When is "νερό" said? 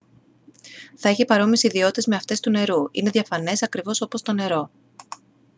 4.33-4.69